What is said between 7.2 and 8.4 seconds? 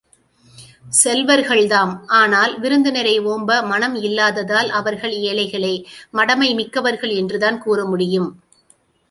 என்றுதான் கூற முடியும்.